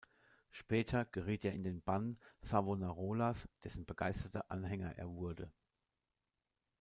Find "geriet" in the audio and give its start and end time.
1.05-1.45